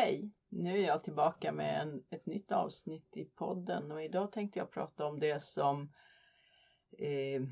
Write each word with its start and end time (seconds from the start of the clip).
Hej! 0.00 0.30
Nu 0.48 0.78
är 0.78 0.86
jag 0.86 1.04
tillbaka 1.04 1.52
med 1.52 1.82
en, 1.82 2.04
ett 2.10 2.26
nytt 2.26 2.52
avsnitt 2.52 3.16
i 3.16 3.24
podden 3.24 3.92
och 3.92 4.02
idag 4.02 4.32
tänkte 4.32 4.58
jag 4.58 4.70
prata 4.70 5.06
om 5.06 5.20
det 5.20 5.42
som, 5.42 5.92
eh, 6.98 7.42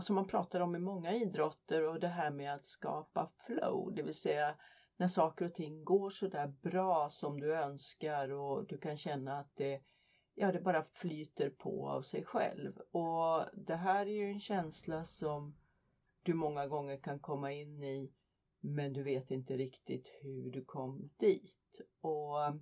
som 0.00 0.14
man 0.14 0.26
pratar 0.26 0.60
om 0.60 0.76
i 0.76 0.78
många 0.78 1.14
idrotter 1.14 1.82
och 1.82 2.00
det 2.00 2.08
här 2.08 2.30
med 2.30 2.54
att 2.54 2.66
skapa 2.66 3.30
flow, 3.46 3.94
det 3.94 4.02
vill 4.02 4.14
säga 4.14 4.56
när 4.96 5.06
saker 5.06 5.44
och 5.44 5.54
ting 5.54 5.84
går 5.84 6.10
så 6.10 6.26
där 6.26 6.46
bra 6.46 7.08
som 7.08 7.40
du 7.40 7.54
önskar 7.54 8.32
och 8.32 8.66
du 8.66 8.78
kan 8.78 8.96
känna 8.96 9.38
att 9.38 9.56
det, 9.56 9.80
ja, 10.34 10.52
det 10.52 10.60
bara 10.60 10.82
flyter 10.82 11.50
på 11.50 11.88
av 11.88 12.02
sig 12.02 12.24
själv. 12.24 12.76
Och 12.78 13.44
det 13.52 13.76
här 13.76 14.06
är 14.06 14.12
ju 14.12 14.30
en 14.30 14.40
känsla 14.40 15.04
som 15.04 15.56
du 16.22 16.34
många 16.34 16.66
gånger 16.66 16.96
kan 16.96 17.18
komma 17.18 17.52
in 17.52 17.82
i 17.82 18.12
men 18.64 18.92
du 18.92 19.02
vet 19.02 19.30
inte 19.30 19.56
riktigt 19.56 20.08
hur 20.22 20.50
du 20.50 20.64
kom 20.64 21.10
dit. 21.16 21.80
Och 22.00 22.44
eh, 22.44 22.54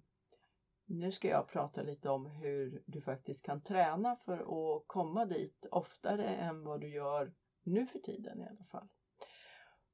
nu 0.85 1.13
ska 1.13 1.29
jag 1.29 1.49
prata 1.49 1.83
lite 1.83 2.09
om 2.11 2.27
hur 2.27 2.83
du 2.87 3.01
faktiskt 3.01 3.43
kan 3.43 3.63
träna 3.63 4.17
för 4.17 4.39
att 4.39 4.85
komma 4.87 5.25
dit 5.25 5.67
oftare 5.71 6.29
än 6.29 6.65
vad 6.65 6.81
du 6.81 6.89
gör 6.89 7.33
nu 7.63 7.87
för 7.87 7.99
tiden 7.99 8.41
i 8.41 8.47
alla 8.47 8.65
fall. 8.65 8.89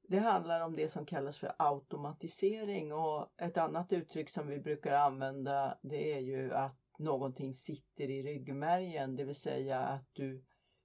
Det 0.07 0.19
handlar 0.19 0.61
om 0.61 0.75
det 0.75 0.89
som 0.89 1.05
kallas 1.05 1.37
för 1.37 1.55
automatisering 1.57 2.93
och 2.93 3.41
ett 3.41 3.57
annat 3.57 3.93
uttryck 3.93 4.29
som 4.29 4.47
vi 4.47 4.59
brukar 4.59 4.93
använda 4.93 5.77
det 5.81 6.13
är 6.13 6.19
ju 6.19 6.53
att 6.53 6.79
någonting 6.97 7.53
sitter 7.53 8.09
i 8.09 8.23
ryggmärgen, 8.23 9.15
det 9.15 9.23
vill 9.23 9.35
säga 9.35 9.79
att 9.79 10.05
du 10.13 10.43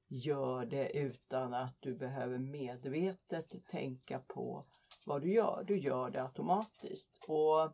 gör 0.08 0.66
det 0.66 0.96
utan 0.98 1.54
att 1.54 1.76
du 1.80 1.94
behöver 1.94 2.38
medvetet 2.38 3.66
tänka 3.66 4.18
på 4.18 4.66
vad 5.04 5.22
du 5.22 5.32
gör. 5.32 5.64
Du 5.66 5.78
gör 5.78 6.10
det 6.10 6.22
automatiskt. 6.22 7.24
Och 7.28 7.72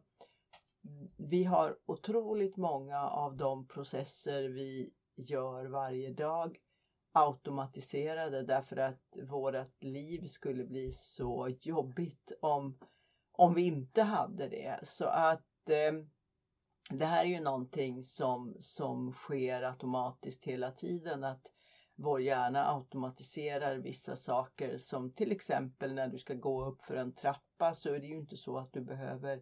vi 1.17 1.45
har 1.45 1.78
otroligt 1.87 2.56
många 2.56 3.00
av 3.00 3.37
de 3.37 3.67
processer 3.67 4.48
vi 4.48 4.91
gör 5.17 5.67
varje 5.67 6.11
dag 6.11 6.59
automatiserade 7.12 8.42
därför 8.42 8.77
att 8.77 9.17
vårt 9.22 9.83
liv 9.83 10.27
skulle 10.27 10.64
bli 10.64 10.92
så 10.92 11.56
jobbigt 11.61 12.33
om, 12.41 12.78
om 13.33 13.55
vi 13.55 13.62
inte 13.62 14.03
hade 14.03 14.48
det. 14.48 14.81
Så 14.83 15.05
att 15.05 15.69
eh, 15.69 15.92
det 16.91 17.05
här 17.05 17.25
är 17.25 17.28
ju 17.28 17.41
någonting 17.41 18.03
som, 18.03 18.56
som 18.59 19.12
sker 19.12 19.62
automatiskt 19.62 20.44
hela 20.44 20.72
tiden. 20.72 21.25
Att 21.25 21.47
vår 22.03 22.20
hjärna 22.20 22.77
automatiserar 22.77 23.79
vissa 23.79 24.17
saker 24.17 24.79
som 24.79 25.11
till 25.11 25.33
exempel 25.33 25.95
när 25.95 26.09
du 26.09 26.19
ska 26.19 26.34
gå 26.34 26.65
upp 26.65 26.83
för 26.83 26.95
en 26.95 27.15
trappa 27.15 27.75
så 27.75 27.95
är 27.95 28.01
det 28.01 28.06
ju 28.06 28.17
inte 28.17 28.37
så 28.37 28.59
att 28.59 28.73
du 28.73 28.81
behöver 28.81 29.41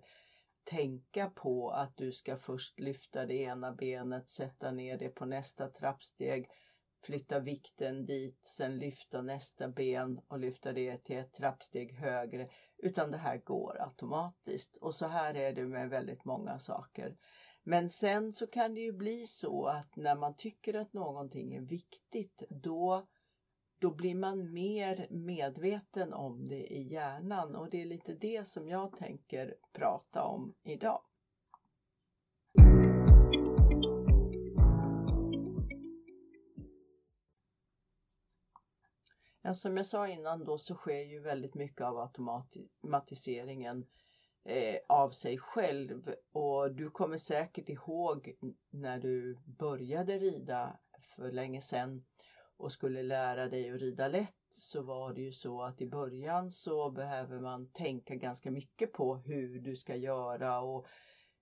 tänka 0.64 1.28
på 1.28 1.70
att 1.70 1.96
du 1.96 2.12
ska 2.12 2.36
först 2.36 2.80
lyfta 2.80 3.24
det 3.24 3.34
ena 3.34 3.72
benet, 3.72 4.28
sätta 4.28 4.70
ner 4.70 4.96
det 4.96 5.08
på 5.08 5.24
nästa 5.24 5.68
trappsteg, 5.68 6.46
flytta 7.06 7.38
vikten 7.38 8.06
dit, 8.06 8.40
sen 8.44 8.78
lyfta 8.78 9.20
nästa 9.20 9.68
ben 9.68 10.20
och 10.28 10.38
lyfta 10.38 10.72
det 10.72 11.04
till 11.04 11.16
ett 11.16 11.32
trappsteg 11.32 11.92
högre. 11.92 12.48
Utan 12.76 13.10
det 13.10 13.16
här 13.18 13.36
går 13.36 13.76
automatiskt 13.80 14.76
och 14.76 14.94
så 14.94 15.06
här 15.06 15.36
är 15.36 15.52
det 15.52 15.66
med 15.66 15.90
väldigt 15.90 16.24
många 16.24 16.58
saker. 16.58 17.14
Men 17.68 17.90
sen 17.90 18.32
så 18.32 18.46
kan 18.46 18.74
det 18.74 18.80
ju 18.80 18.92
bli 18.92 19.26
så 19.26 19.66
att 19.66 19.96
när 19.96 20.14
man 20.14 20.34
tycker 20.36 20.74
att 20.74 20.92
någonting 20.92 21.54
är 21.54 21.60
viktigt 21.60 22.42
då, 22.48 23.06
då 23.78 23.90
blir 23.90 24.14
man 24.14 24.52
mer 24.52 25.06
medveten 25.10 26.12
om 26.12 26.48
det 26.48 26.72
i 26.72 26.82
hjärnan 26.92 27.56
och 27.56 27.70
det 27.70 27.82
är 27.82 27.86
lite 27.86 28.14
det 28.14 28.48
som 28.48 28.68
jag 28.68 28.98
tänker 28.98 29.54
prata 29.72 30.22
om 30.22 30.54
idag. 30.62 31.02
Ja, 39.42 39.54
som 39.54 39.76
jag 39.76 39.86
sa 39.86 40.08
innan 40.08 40.44
då 40.44 40.58
så 40.58 40.74
sker 40.74 41.02
ju 41.02 41.20
väldigt 41.20 41.54
mycket 41.54 41.80
av 41.80 41.98
automatiseringen 41.98 43.86
eh, 44.48 44.78
av 44.88 45.10
sig 45.10 45.38
själv 45.38 46.14
och 46.32 46.74
du 46.74 46.90
kommer 46.90 47.16
säkert 47.16 47.68
ihåg 47.68 48.34
när 48.70 48.98
du 48.98 49.38
började 49.44 50.18
rida 50.18 50.78
för 51.16 51.32
länge 51.32 51.60
sedan 51.60 52.04
och 52.56 52.72
skulle 52.72 53.02
lära 53.02 53.48
dig 53.48 53.70
att 53.70 53.80
rida 53.80 54.08
lätt 54.08 54.34
så 54.50 54.82
var 54.82 55.14
det 55.14 55.20
ju 55.20 55.32
så 55.32 55.62
att 55.62 55.80
i 55.80 55.86
början 55.86 56.50
så 56.50 56.90
behöver 56.90 57.40
man 57.40 57.70
tänka 57.72 58.14
ganska 58.14 58.50
mycket 58.50 58.92
på 58.92 59.16
hur 59.16 59.60
du 59.60 59.76
ska 59.76 59.96
göra 59.96 60.60
och 60.60 60.86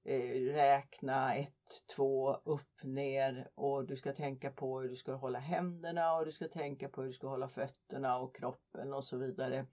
eh, 0.05 0.41
räkna 0.53 1.35
ett, 1.35 1.85
två, 1.97 2.35
upp, 2.35 2.83
ner 2.83 3.51
och 3.55 3.87
du 3.87 3.97
ska 3.97 4.13
tänka 4.13 4.51
på 4.51 4.81
hur 4.81 4.89
du 4.89 4.97
ska 4.97 5.13
hålla 5.13 5.39
händerna 5.39 6.15
och 6.15 6.25
du 6.25 6.33
ska 6.33 6.49
tänka 6.49 6.89
på 6.89 7.03
hur 7.03 7.09
du 7.09 7.15
ska 7.15 7.29
hålla 7.29 7.49
fötterna 7.49 8.19
och 8.19 8.37
kroppen 8.37 8.95
och 8.95 9.05
så 9.05 9.17
vidare. 9.17 9.67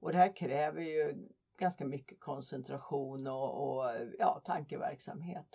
Och 0.00 0.12
det 0.12 0.18
här 0.18 0.36
kräver 0.36 0.82
ju 0.82 1.28
ganska 1.58 1.84
mycket 1.84 2.20
koncentration 2.20 3.26
och, 3.26 3.64
och 3.64 3.84
ja, 4.18 4.42
tankeverksamhet. 4.44 5.46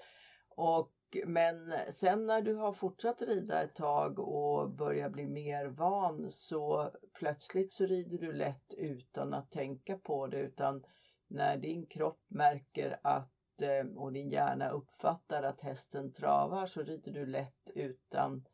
Och, 0.56 0.94
men 1.26 1.74
sen 1.90 2.26
när 2.26 2.42
du 2.42 2.56
har 2.56 2.74
fortsatt 2.74 3.22
rida 3.22 3.64
ett 3.64 3.76
tag 3.76 4.20
och 4.20 4.72
börjar 4.72 5.10
bli 5.10 5.26
mer 5.26 5.66
van 5.66 6.32
så 6.32 6.92
plötsligt 7.20 7.74
så 7.74 7.86
rider 7.86 8.18
du 8.18 8.34
lätt 8.34 8.74
utan 8.78 9.34
att 9.34 9.52
tänka 9.52 9.96
på 9.96 10.28
det 10.28 10.38
utan 10.38 10.84
när 11.28 11.58
din 11.58 11.86
kropp 11.86 12.22
märker 12.28 13.00
att 13.04 13.62
eh, 13.62 13.86
och 13.96 14.14
din 14.14 14.30
hjärna 14.30 14.70
uppfattar 14.70 15.44
att 15.44 15.62
hästen 15.62 16.14
travar 16.14 16.66
så 16.66 16.84
rider 16.84 17.12
du 17.12 17.26
lätt 17.26 17.70
utan, 17.76 18.46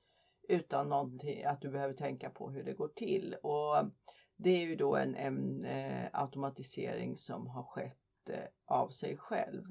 utan 0.48 0.90
någonting, 0.90 1.44
att 1.44 1.62
du 1.62 1.70
behöver 1.70 1.94
tänka 1.94 2.30
på 2.30 2.50
hur 2.50 2.64
det 2.64 2.74
går 2.74 2.88
till. 2.96 3.34
Och 3.34 3.78
det 4.42 4.50
är 4.50 4.66
ju 4.66 4.76
då 4.76 4.96
en, 4.96 5.16
en 5.16 5.66
eh, 5.66 6.10
automatisering 6.14 7.18
som 7.18 7.48
har 7.48 7.64
skett 7.64 8.30
eh, 8.30 8.46
av 8.66 8.90
sig 8.90 9.18
själv. 9.18 9.64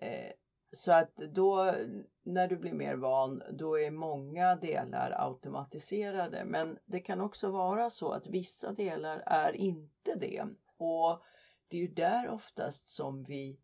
Eh, 0.00 0.32
så 0.72 0.92
att 0.92 1.16
då 1.16 1.74
när 2.22 2.48
du 2.48 2.56
blir 2.56 2.72
mer 2.72 2.96
van 2.96 3.42
då 3.50 3.78
är 3.78 3.90
många 3.90 4.56
delar 4.56 5.14
automatiserade 5.18 6.44
men 6.44 6.78
det 6.84 7.00
kan 7.00 7.20
också 7.20 7.50
vara 7.50 7.90
så 7.90 8.12
att 8.12 8.26
vissa 8.26 8.72
delar 8.72 9.22
är 9.26 9.52
inte 9.52 10.14
det. 10.14 10.44
Och 10.76 11.22
det 11.68 11.76
är 11.76 11.80
ju 11.80 11.94
där 11.94 12.28
oftast 12.28 12.88
som 12.88 13.24
vi 13.24 13.60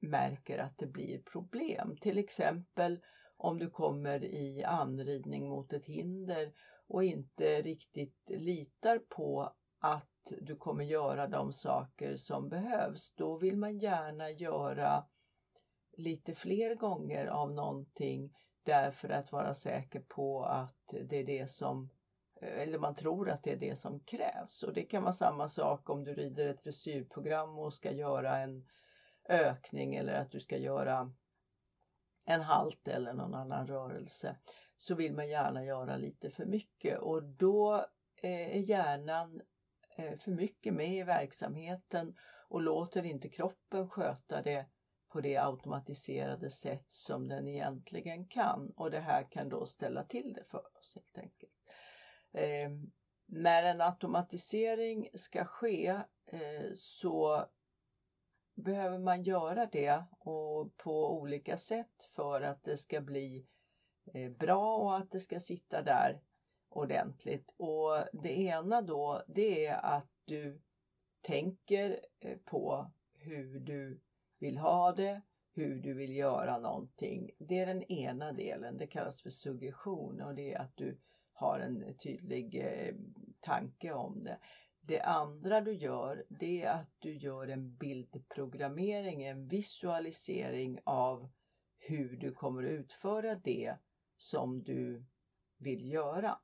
märker 0.00 0.58
att 0.58 0.78
det 0.78 0.86
blir 0.86 1.22
problem. 1.22 1.96
Till 2.00 2.18
exempel 2.18 3.00
om 3.36 3.58
du 3.58 3.70
kommer 3.70 4.24
i 4.24 4.64
anridning 4.64 5.48
mot 5.48 5.72
ett 5.72 5.86
hinder 5.86 6.52
och 6.88 7.04
inte 7.04 7.62
riktigt 7.62 8.16
litar 8.26 8.98
på 8.98 9.52
att 9.80 10.32
du 10.40 10.56
kommer 10.56 10.84
göra 10.84 11.26
de 11.26 11.52
saker 11.52 12.16
som 12.16 12.48
behövs. 12.48 13.12
Då 13.14 13.36
vill 13.36 13.56
man 13.56 13.78
gärna 13.78 14.30
göra 14.30 15.04
lite 15.96 16.34
fler 16.34 16.74
gånger 16.74 17.26
av 17.26 17.52
någonting 17.52 18.32
därför 18.62 19.08
att 19.08 19.32
vara 19.32 19.54
säker 19.54 20.00
på 20.08 20.44
att 20.44 20.94
det 21.10 21.16
är 21.16 21.24
det 21.24 21.50
som 21.50 21.90
eller 22.40 22.78
man 22.78 22.94
tror 22.94 23.30
att 23.30 23.42
det 23.42 23.52
är 23.52 23.56
det 23.56 23.78
som 23.78 24.00
krävs. 24.00 24.62
Och 24.62 24.72
det 24.72 24.84
kan 24.84 25.02
vara 25.02 25.12
samma 25.12 25.48
sak 25.48 25.90
om 25.90 26.04
du 26.04 26.14
rider 26.14 26.46
ett 26.46 26.62
dressyrprogram 26.62 27.58
och 27.58 27.74
ska 27.74 27.92
göra 27.92 28.36
en 28.38 28.64
ökning 29.28 29.94
eller 29.94 30.14
att 30.14 30.30
du 30.30 30.40
ska 30.40 30.56
göra 30.56 31.12
en 32.24 32.40
halt 32.40 32.88
eller 32.88 33.12
någon 33.12 33.34
annan 33.34 33.66
rörelse 33.66 34.36
så 34.78 34.94
vill 34.94 35.14
man 35.14 35.28
gärna 35.28 35.64
göra 35.64 35.96
lite 35.96 36.30
för 36.30 36.44
mycket 36.44 36.98
och 36.98 37.22
då 37.22 37.86
eh, 38.22 38.56
är 38.56 38.60
hjärnan 38.60 39.40
eh, 39.96 40.18
för 40.18 40.30
mycket 40.30 40.74
med 40.74 40.96
i 40.96 41.02
verksamheten 41.02 42.16
och 42.48 42.60
låter 42.60 43.06
inte 43.06 43.28
kroppen 43.28 43.88
sköta 43.88 44.42
det 44.42 44.66
på 45.08 45.20
det 45.20 45.36
automatiserade 45.36 46.50
sätt 46.50 46.86
som 46.88 47.28
den 47.28 47.48
egentligen 47.48 48.26
kan 48.26 48.70
och 48.76 48.90
det 48.90 49.00
här 49.00 49.22
kan 49.30 49.48
då 49.48 49.66
ställa 49.66 50.04
till 50.04 50.32
det 50.32 50.44
för 50.44 50.76
oss 50.78 50.96
helt 50.96 51.18
enkelt. 51.18 51.52
Eh, 52.32 52.70
när 53.26 53.62
en 53.62 53.80
automatisering 53.80 55.08
ska 55.14 55.44
ske 55.44 55.86
eh, 56.26 56.70
så 56.74 57.46
behöver 58.54 58.98
man 58.98 59.22
göra 59.22 59.66
det 59.66 60.04
och 60.18 60.76
på 60.76 61.12
olika 61.12 61.56
sätt 61.56 62.10
för 62.14 62.40
att 62.40 62.62
det 62.62 62.76
ska 62.76 63.00
bli 63.00 63.46
Eh, 63.57 63.57
Eh, 64.14 64.30
bra 64.30 64.76
och 64.76 64.96
att 64.96 65.10
det 65.10 65.20
ska 65.20 65.40
sitta 65.40 65.82
där 65.82 66.20
ordentligt. 66.68 67.54
Och 67.56 68.04
det 68.12 68.38
ena 68.38 68.82
då 68.82 69.22
det 69.26 69.66
är 69.66 69.84
att 69.84 70.10
du 70.24 70.60
tänker 71.20 72.00
eh, 72.20 72.38
på 72.44 72.90
hur 73.14 73.60
du 73.60 74.00
vill 74.38 74.58
ha 74.58 74.92
det, 74.92 75.22
hur 75.54 75.74
du 75.74 75.94
vill 75.94 76.16
göra 76.16 76.58
någonting. 76.58 77.30
Det 77.38 77.58
är 77.58 77.66
den 77.66 77.82
ena 77.82 78.32
delen, 78.32 78.78
det 78.78 78.86
kallas 78.86 79.22
för 79.22 79.30
suggestion 79.30 80.22
och 80.22 80.34
det 80.34 80.52
är 80.52 80.58
att 80.58 80.76
du 80.76 80.98
har 81.32 81.60
en 81.60 81.96
tydlig 81.98 82.54
eh, 82.54 82.94
tanke 83.40 83.92
om 83.92 84.24
det. 84.24 84.38
Det 84.80 85.00
andra 85.00 85.60
du 85.60 85.72
gör 85.72 86.24
det 86.28 86.62
är 86.62 86.70
att 86.70 86.90
du 86.98 87.16
gör 87.16 87.48
en 87.48 87.76
bildprogrammering, 87.76 89.22
en 89.22 89.48
visualisering 89.48 90.78
av 90.84 91.28
hur 91.78 92.16
du 92.16 92.32
kommer 92.32 92.64
att 92.64 92.70
utföra 92.70 93.34
det 93.34 93.76
som 94.18 94.62
du 94.62 95.04
vill 95.58 95.92
göra. 95.92 96.38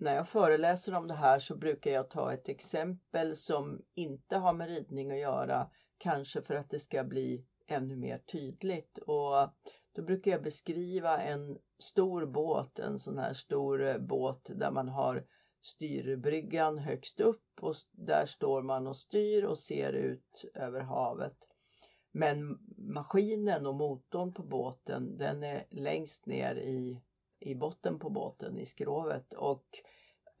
När 0.00 0.14
jag 0.14 0.28
föreläser 0.28 0.94
om 0.94 1.06
det 1.06 1.14
här 1.14 1.38
så 1.38 1.56
brukar 1.56 1.90
jag 1.90 2.10
ta 2.10 2.32
ett 2.32 2.48
exempel 2.48 3.36
som 3.36 3.82
inte 3.94 4.36
har 4.36 4.52
med 4.52 4.68
ridning 4.68 5.10
att 5.10 5.18
göra, 5.18 5.70
kanske 5.98 6.42
för 6.42 6.54
att 6.54 6.70
det 6.70 6.78
ska 6.78 7.04
bli 7.04 7.44
ännu 7.66 7.96
mer 7.96 8.18
tydligt. 8.18 8.98
Och 8.98 9.50
då 9.92 10.02
brukar 10.02 10.30
jag 10.30 10.42
beskriva 10.42 11.22
en 11.22 11.58
stor 11.78 12.26
båt, 12.26 12.78
en 12.78 12.98
sån 12.98 13.18
här 13.18 13.32
stor 13.32 13.98
båt 13.98 14.50
där 14.54 14.70
man 14.70 14.88
har 14.88 15.26
styrbryggan 15.60 16.78
högst 16.78 17.20
upp 17.20 17.44
och 17.60 17.74
där 17.92 18.26
står 18.26 18.62
man 18.62 18.86
och 18.86 18.96
styr 18.96 19.44
och 19.44 19.58
ser 19.58 19.92
ut 19.92 20.44
över 20.54 20.80
havet. 20.80 21.36
Men 22.12 22.58
maskinen 22.76 23.66
och 23.66 23.74
motorn 23.74 24.32
på 24.34 24.42
båten 24.42 25.18
den 25.18 25.42
är 25.42 25.66
längst 25.70 26.26
ner 26.26 26.56
i, 26.56 27.02
i 27.38 27.54
botten 27.54 27.98
på 27.98 28.10
båten, 28.10 28.58
i 28.58 28.66
skrovet. 28.66 29.32
Och 29.32 29.64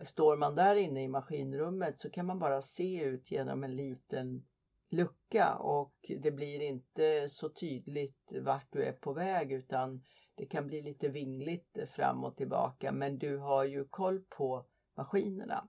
står 0.00 0.36
man 0.36 0.54
där 0.54 0.74
inne 0.74 1.02
i 1.02 1.08
maskinrummet 1.08 2.00
så 2.00 2.10
kan 2.10 2.26
man 2.26 2.38
bara 2.38 2.62
se 2.62 3.02
ut 3.02 3.30
genom 3.30 3.64
en 3.64 3.76
liten 3.76 4.46
lucka 4.90 5.54
och 5.54 5.94
det 6.22 6.30
blir 6.30 6.60
inte 6.60 7.28
så 7.28 7.48
tydligt 7.48 8.32
vart 8.40 8.72
du 8.72 8.84
är 8.84 8.92
på 8.92 9.12
väg 9.12 9.52
utan 9.52 10.04
det 10.34 10.46
kan 10.46 10.66
bli 10.66 10.82
lite 10.82 11.08
vingligt 11.08 11.78
fram 11.88 12.24
och 12.24 12.36
tillbaka 12.36 12.92
men 12.92 13.18
du 13.18 13.36
har 13.36 13.64
ju 13.64 13.84
koll 13.84 14.20
på 14.20 14.66
maskinerna. 14.98 15.68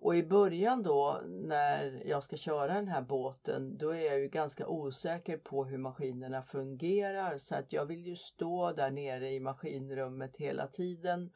Och 0.00 0.16
i 0.16 0.22
början 0.22 0.82
då 0.82 1.20
när 1.26 2.02
jag 2.06 2.22
ska 2.22 2.36
köra 2.36 2.74
den 2.74 2.88
här 2.88 3.02
båten 3.02 3.78
då 3.78 3.90
är 3.90 4.06
jag 4.06 4.18
ju 4.20 4.28
ganska 4.28 4.66
osäker 4.66 5.36
på 5.36 5.64
hur 5.64 5.78
maskinerna 5.78 6.42
fungerar 6.42 7.38
så 7.38 7.54
att 7.54 7.72
jag 7.72 7.86
vill 7.86 8.06
ju 8.06 8.16
stå 8.16 8.72
där 8.72 8.90
nere 8.90 9.30
i 9.30 9.40
maskinrummet 9.40 10.36
hela 10.36 10.66
tiden 10.66 11.30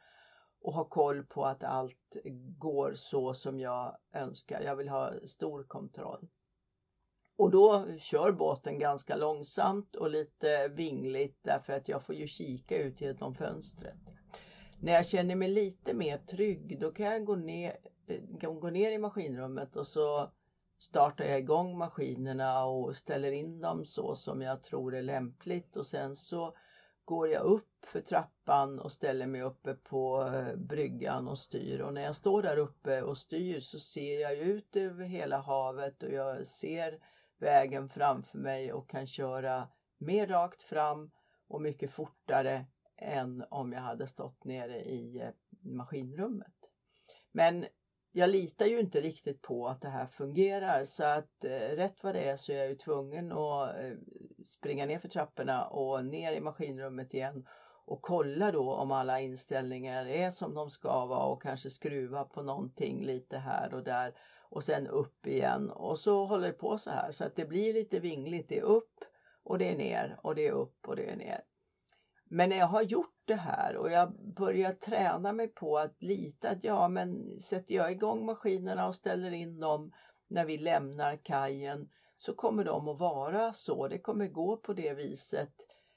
och 0.62 0.72
ha 0.72 0.84
koll 0.84 1.22
på 1.22 1.44
att 1.44 1.64
allt 1.64 2.16
går 2.58 2.92
så 2.94 3.34
som 3.34 3.60
jag 3.60 3.96
önskar. 4.12 4.60
Jag 4.60 4.76
vill 4.76 4.88
ha 4.88 5.12
stor 5.26 5.62
kontroll. 5.62 6.28
Och 7.36 7.50
då 7.50 7.98
kör 7.98 8.32
båten 8.32 8.78
ganska 8.78 9.16
långsamt 9.16 9.96
och 9.96 10.10
lite 10.10 10.68
vingligt 10.68 11.38
därför 11.42 11.72
att 11.72 11.88
jag 11.88 12.02
får 12.02 12.14
ju 12.14 12.26
kika 12.26 12.76
ut 12.76 13.00
genom 13.00 13.34
fönstret. 13.34 14.21
När 14.82 14.92
jag 14.92 15.06
känner 15.06 15.34
mig 15.34 15.48
lite 15.48 15.94
mer 15.94 16.16
trygg 16.18 16.80
då 16.80 16.92
kan 16.92 17.06
jag 17.06 17.24
gå 17.24 17.36
ner, 17.36 17.76
eh, 18.06 18.20
gå 18.60 18.70
ner 18.70 18.90
i 18.90 18.98
maskinrummet 18.98 19.76
och 19.76 19.86
så 19.86 20.32
startar 20.78 21.24
jag 21.24 21.38
igång 21.38 21.78
maskinerna 21.78 22.64
och 22.64 22.96
ställer 22.96 23.32
in 23.32 23.60
dem 23.60 23.84
så 23.84 24.14
som 24.14 24.42
jag 24.42 24.62
tror 24.62 24.94
är 24.94 25.02
lämpligt 25.02 25.76
och 25.76 25.86
sen 25.86 26.16
så 26.16 26.56
går 27.04 27.28
jag 27.28 27.42
upp 27.42 27.84
för 27.86 28.00
trappan 28.00 28.78
och 28.78 28.92
ställer 28.92 29.26
mig 29.26 29.42
uppe 29.42 29.74
på 29.74 30.22
eh, 30.34 30.56
bryggan 30.56 31.28
och 31.28 31.38
styr. 31.38 31.80
Och 31.80 31.94
när 31.94 32.02
jag 32.02 32.16
står 32.16 32.42
där 32.42 32.56
uppe 32.56 33.02
och 33.02 33.18
styr 33.18 33.60
så 33.60 33.78
ser 33.78 34.20
jag 34.20 34.34
ut 34.34 34.76
över 34.76 35.04
hela 35.04 35.38
havet 35.38 36.02
och 36.02 36.12
jag 36.12 36.46
ser 36.46 36.98
vägen 37.38 37.88
framför 37.88 38.38
mig 38.38 38.72
och 38.72 38.90
kan 38.90 39.06
köra 39.06 39.68
mer 39.98 40.26
rakt 40.26 40.62
fram 40.62 41.10
och 41.48 41.60
mycket 41.60 41.90
fortare 41.90 42.66
än 43.02 43.44
om 43.50 43.72
jag 43.72 43.80
hade 43.80 44.06
stått 44.06 44.44
nere 44.44 44.82
i 44.82 45.20
eh, 45.20 45.28
maskinrummet. 45.60 46.54
Men 47.32 47.66
jag 48.12 48.30
litar 48.30 48.66
ju 48.66 48.80
inte 48.80 49.00
riktigt 49.00 49.42
på 49.42 49.68
att 49.68 49.80
det 49.80 49.88
här 49.88 50.06
fungerar 50.06 50.84
så 50.84 51.04
att 51.04 51.44
eh, 51.44 51.50
rätt 51.50 52.02
vad 52.02 52.14
det 52.14 52.20
är 52.20 52.36
så 52.36 52.52
är 52.52 52.56
jag 52.56 52.68
ju 52.68 52.74
tvungen 52.74 53.32
att 53.32 53.76
eh, 53.76 53.92
springa 54.44 54.86
ner 54.86 54.98
för 54.98 55.08
trapporna 55.08 55.66
och 55.66 56.04
ner 56.04 56.32
i 56.32 56.40
maskinrummet 56.40 57.14
igen 57.14 57.46
och 57.84 58.02
kolla 58.02 58.52
då 58.52 58.72
om 58.72 58.92
alla 58.92 59.20
inställningar 59.20 60.06
är 60.06 60.30
som 60.30 60.54
de 60.54 60.70
ska 60.70 61.06
vara 61.06 61.24
och 61.24 61.42
kanske 61.42 61.70
skruva 61.70 62.24
på 62.24 62.42
någonting 62.42 63.04
lite 63.04 63.38
här 63.38 63.74
och 63.74 63.82
där 63.82 64.14
och 64.52 64.64
sen 64.64 64.86
upp 64.86 65.26
igen 65.26 65.70
och 65.70 65.98
så 65.98 66.24
håller 66.24 66.46
det 66.46 66.52
på 66.52 66.78
så 66.78 66.90
här 66.90 67.12
så 67.12 67.24
att 67.24 67.36
det 67.36 67.44
blir 67.44 67.74
lite 67.74 68.00
vingligt. 68.00 68.48
Det 68.48 68.58
är 68.58 68.62
upp 68.62 69.04
och 69.42 69.58
det 69.58 69.72
är 69.72 69.76
ner 69.76 70.18
och 70.22 70.34
det 70.34 70.46
är 70.46 70.52
upp 70.52 70.88
och 70.88 70.96
det 70.96 71.10
är 71.10 71.16
ner. 71.16 71.40
Men 72.34 72.48
när 72.48 72.56
jag 72.56 72.66
har 72.66 72.82
gjort 72.82 73.22
det 73.24 73.34
här 73.34 73.76
och 73.76 73.90
jag 73.90 74.34
börjar 74.36 74.72
träna 74.72 75.32
mig 75.32 75.48
på 75.48 75.78
att 75.78 76.02
lita 76.02 76.50
att 76.50 76.64
ja 76.64 76.88
men 76.88 77.40
sätter 77.40 77.74
jag 77.74 77.92
igång 77.92 78.26
maskinerna 78.26 78.88
och 78.88 78.94
ställer 78.94 79.30
in 79.30 79.60
dem 79.60 79.92
när 80.28 80.44
vi 80.44 80.58
lämnar 80.58 81.16
kajen 81.16 81.88
så 82.18 82.34
kommer 82.34 82.64
de 82.64 82.88
att 82.88 82.98
vara 82.98 83.52
så. 83.52 83.88
Det 83.88 83.98
kommer 83.98 84.28
gå 84.28 84.56
på 84.56 84.72
det 84.72 84.94
viset 84.94 85.52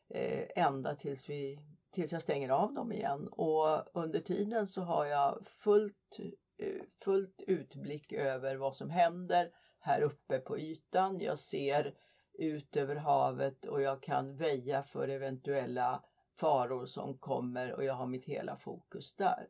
eh, 0.09 0.63
ända 0.65 0.95
tills, 0.95 1.29
vi, 1.29 1.59
tills 1.91 2.11
jag 2.11 2.21
stänger 2.21 2.49
av 2.49 2.73
dem 2.73 2.91
igen. 2.91 3.27
Och 3.27 3.97
under 3.97 4.19
tiden 4.19 4.67
så 4.67 4.81
har 4.81 5.05
jag 5.05 5.47
fullt, 5.47 6.19
eh, 6.57 6.81
fullt 7.03 7.41
utblick 7.47 8.11
över 8.11 8.55
vad 8.55 8.75
som 8.75 8.89
händer 8.89 9.51
här 9.79 10.01
uppe 10.01 10.39
på 10.39 10.59
ytan. 10.59 11.19
Jag 11.19 11.39
ser 11.39 11.95
ut 12.33 12.75
över 12.77 12.95
havet 12.95 13.65
och 13.65 13.81
jag 13.81 14.03
kan 14.03 14.37
väja 14.37 14.83
för 14.83 15.07
eventuella 15.07 16.03
faror 16.39 16.85
som 16.85 17.17
kommer 17.17 17.73
och 17.73 17.83
jag 17.83 17.93
har 17.93 18.07
mitt 18.07 18.25
hela 18.25 18.57
fokus 18.57 19.15
där. 19.15 19.47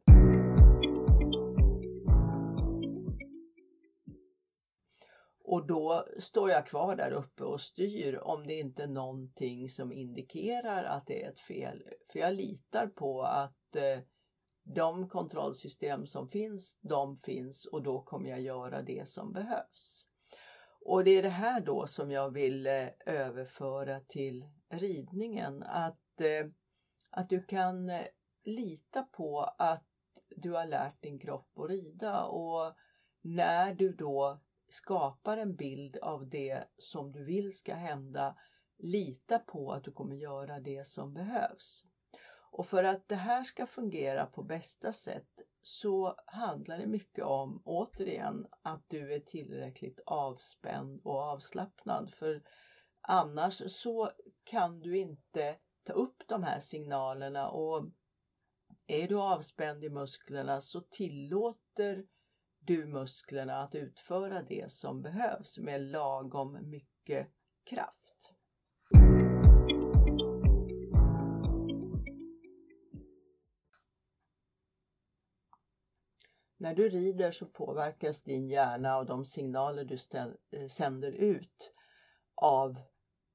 Och 5.48 5.68
då 5.68 6.08
står 6.20 6.50
jag 6.50 6.66
kvar 6.66 6.96
där 6.96 7.12
uppe 7.12 7.44
och 7.44 7.62
styr 7.62 8.16
om 8.16 8.48
det 8.48 8.60
inte 8.60 8.84
är 8.84 8.88
någonting 8.88 9.70
som 9.70 9.94
indikerar 9.94 10.84
att 10.84 11.08
det 11.08 11.24
är 11.24 11.30
ett 11.30 11.40
fel. 11.40 11.84
För 12.12 12.20
jag 12.20 12.34
litar 12.34 12.88
på 12.88 13.22
att 13.22 13.76
eh, 13.76 14.00
de 14.64 15.10
kontrollsystem 15.10 16.08
som 16.08 16.30
finns, 16.30 16.78
de 16.82 17.18
finns 17.18 17.66
och 17.66 17.84
då 17.84 18.02
kommer 18.02 18.30
jag 18.30 18.42
göra 18.42 18.82
det 18.82 19.08
som 19.08 19.34
behövs. 19.34 20.06
Och 20.82 21.04
det 21.04 21.12
är 21.12 21.24
det 21.24 21.30
här 21.30 21.60
då 21.60 21.88
som 21.88 22.12
jag 22.12 22.30
vill 22.30 22.68
eh, 22.68 22.88
överföra 23.06 24.00
till 24.00 24.46
ridningen. 24.70 25.64
Att 25.64 26.22
eh, 26.22 26.52
att 27.16 27.30
du 27.30 27.44
kan 27.44 27.90
eh, 27.90 28.08
lita 28.44 29.04
på 29.04 29.44
att 29.44 29.88
du 30.36 30.52
har 30.52 30.66
lärt 30.66 31.02
din 31.02 31.20
kropp 31.20 31.60
att 31.60 31.70
rida 31.70 32.24
och 32.24 32.74
när 33.22 33.74
du 33.74 33.94
då 33.94 34.40
skapar 34.68 35.38
en 35.38 35.56
bild 35.56 35.98
av 35.98 36.30
det 36.30 36.64
som 36.78 37.12
du 37.12 37.24
vill 37.24 37.58
ska 37.58 37.76
hända, 37.76 38.38
lita 38.78 39.40
på 39.40 39.72
att 39.72 39.84
du 39.84 39.92
kommer 39.92 40.16
göra 40.16 40.60
det 40.60 40.88
som 40.88 41.14
behövs. 41.14 41.86
Och 42.52 42.68
för 42.68 42.84
att 42.84 43.08
det 43.08 43.16
här 43.16 43.44
ska 43.44 43.66
fungera 43.66 44.26
på 44.26 44.44
bästa 44.44 44.94
sätt 44.94 45.42
så 45.62 46.16
handlar 46.26 46.78
det 46.78 46.88
mycket 46.88 47.24
om, 47.24 47.62
återigen, 47.66 48.48
att 48.62 48.84
du 48.88 49.14
är 49.14 49.20
tillräckligt 49.20 50.00
avspänd 50.06 51.02
och 51.04 51.20
avslappnad. 51.20 52.14
För 52.14 52.44
annars 53.02 53.72
så 53.72 54.12
kan 54.44 54.80
du 54.80 54.98
inte 54.98 55.58
ta 55.86 55.94
upp 55.94 56.24
de 56.28 56.44
här 56.44 56.60
signalerna 56.60 57.50
och 57.50 57.86
är 58.88 59.08
du 59.08 59.20
avspänd 59.20 59.84
i 59.84 59.90
musklerna 59.90 60.62
så 60.62 60.82
tillåter 60.82 62.06
du 62.60 62.86
musklerna 62.86 63.64
att 63.64 63.76
utföra 63.76 64.42
det 64.42 64.72
som 64.72 65.02
behövs 65.02 65.58
med 65.58 65.82
lagom 65.82 66.70
mycket 66.70 67.28
kraft. 67.64 68.34
När 76.58 76.76
du 76.76 76.90
rider 76.90 77.32
så 77.32 77.46
påverkas 77.46 78.24
din 78.24 78.50
hjärna 78.50 78.98
och 78.98 79.06
de 79.06 79.26
signaler 79.26 79.84
du 79.84 79.98
eh, 80.52 80.68
sänder 80.68 81.12
ut 81.12 81.74
av 82.36 82.82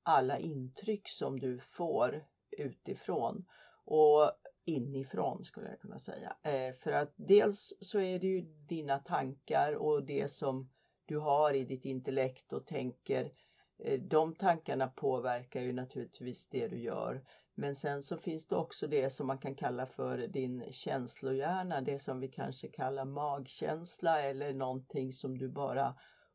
alla 0.02 0.38
intryck 0.38 1.08
som 1.08 1.40
du 1.40 1.58
får 1.58 2.24
utifrån 2.60 3.44
och 3.84 4.32
inifrån 4.64 5.44
skulle 5.44 5.68
jag 5.68 5.80
kunna 5.80 5.98
säga. 5.98 6.36
Eh, 6.42 6.74
för 6.74 6.92
att 6.92 7.12
dels 7.16 7.72
så 7.80 8.00
är 8.00 8.18
det 8.18 8.26
ju 8.26 8.40
dina 8.68 8.98
tankar 8.98 9.74
och 9.74 10.04
det 10.04 10.28
som 10.28 10.70
du 11.06 11.18
har 11.18 11.54
i 11.54 11.64
ditt 11.64 11.84
intellekt 11.84 12.52
och 12.52 12.66
tänker. 12.66 13.32
Eh, 13.78 14.00
de 14.00 14.34
tankarna 14.34 14.88
påverkar 14.88 15.60
ju 15.60 15.72
naturligtvis 15.72 16.48
det 16.48 16.68
du 16.68 16.78
gör. 16.80 17.24
Men 17.54 17.74
sen 17.74 18.02
så 18.02 18.16
finns 18.16 18.46
det 18.46 18.56
också 18.56 18.86
det 18.86 19.10
som 19.10 19.26
man 19.26 19.38
kan 19.38 19.54
kalla 19.54 19.86
för 19.86 20.18
din 20.18 20.72
känslohjärna, 20.72 21.80
det 21.80 21.98
som 21.98 22.20
vi 22.20 22.28
kanske 22.28 22.68
kallar 22.68 23.04
magkänsla 23.04 24.22
eller 24.22 24.52
någonting 24.52 25.12
som 25.12 25.38
du 25.38 25.48
bara 25.48 25.94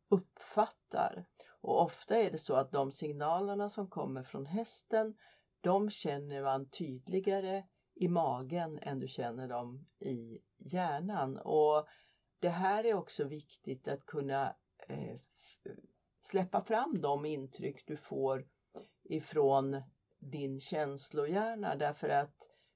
uppfattar. 0.10 1.26
Och 1.62 1.82
ofta 1.82 2.16
är 2.16 2.32
det 2.32 2.38
så 2.38 2.56
att 2.56 2.72
de 2.72 2.92
signalerna 2.92 3.70
som 3.70 3.90
kommer 3.90 4.24
från 4.24 4.46
hästen 4.46 5.16
de 5.66 5.90
känner 5.90 6.44
man 6.44 6.70
tydligare 6.70 7.64
i 7.96 8.08
magen 8.08 8.80
än 8.82 9.00
du 9.00 9.08
känner 9.08 9.48
dem 9.48 9.86
i 10.00 10.42
hjärnan. 10.58 11.38
Och 11.38 11.88
det 12.40 12.50
här 12.50 12.84
är 12.84 12.94
också 12.94 13.24
viktigt 13.24 13.88
att 13.88 14.06
kunna 14.06 14.56
eh, 14.88 15.20
släppa 16.22 16.62
fram 16.62 17.02
de 17.02 17.26
intryck 17.26 17.84
du 17.88 17.98
får 17.98 18.48
ifrån 19.04 19.82
din 20.20 20.60
känslohjärna 20.60 21.76
därför 21.76 22.10
att 22.10 22.36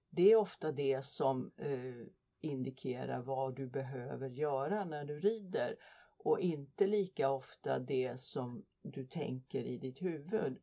det 0.09 0.31
är 0.31 0.35
ofta 0.35 0.71
det 0.71 1.05
som 1.05 1.51
eh, 1.57 2.07
indikerar 2.41 3.21
vad 3.21 3.55
du 3.55 3.67
behöver 3.67 4.29
göra 4.29 4.85
när 4.85 5.05
du 5.05 5.19
rider 5.19 5.75
och 6.17 6.39
inte 6.39 6.87
lika 6.87 7.31
ofta 7.31 7.79
det 7.79 8.19
som 8.19 8.65
du 8.81 9.07
tänker 9.07 9.63
i 9.63 9.77
ditt 9.77 10.01
huvud. 10.01 10.57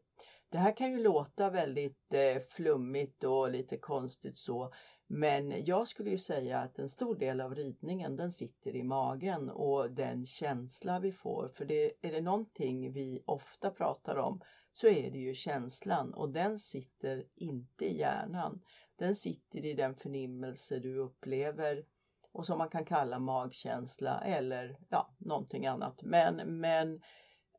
Det 0.57 0.61
här 0.61 0.77
kan 0.77 0.91
ju 0.91 0.99
låta 0.99 1.51
väldigt 1.51 2.15
eh, 2.15 2.43
flummigt 2.49 3.25
och 3.25 3.51
lite 3.51 3.77
konstigt 3.77 4.39
så 4.39 4.73
men 5.07 5.65
jag 5.65 5.89
skulle 5.89 6.11
ju 6.11 6.19
säga 6.19 6.59
att 6.59 6.79
en 6.79 6.89
stor 6.89 7.17
del 7.17 7.41
av 7.41 7.55
ridningen 7.55 8.17
den 8.17 8.33
sitter 8.33 8.77
i 8.77 8.83
magen 8.83 9.51
och 9.51 9.91
den 9.91 10.27
känsla 10.27 10.99
vi 10.99 11.13
får. 11.13 11.49
För 11.49 11.65
det, 11.65 11.93
är 12.03 12.13
det 12.13 12.21
någonting 12.21 12.93
vi 12.93 13.23
ofta 13.27 13.71
pratar 13.71 14.17
om 14.17 14.41
så 14.73 14.87
är 14.87 15.11
det 15.11 15.19
ju 15.19 15.35
känslan 15.35 16.15
och 16.15 16.29
den 16.33 16.59
sitter 16.59 17.25
inte 17.35 17.85
i 17.85 17.99
hjärnan. 17.99 18.63
Den 18.99 19.15
sitter 19.15 19.65
i 19.65 19.75
den 19.75 19.95
förnimmelse 19.95 20.79
du 20.79 20.99
upplever 20.99 21.85
och 22.33 22.47
som 22.47 22.59
man 22.59 22.69
kan 22.69 22.85
kalla 22.85 23.19
magkänsla 23.19 24.21
eller 24.21 24.79
ja, 24.89 25.15
någonting 25.19 25.67
annat. 25.67 26.03
Men, 26.03 26.61
men 26.61 27.01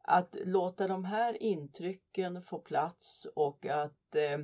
att 0.10 0.36
låta 0.46 0.88
de 0.88 1.06
här 1.06 1.44
intrycken 1.44 2.42
få 2.42 2.60
plats 2.60 3.28
och 3.36 3.66
att 3.66 4.16
eh, 4.16 4.40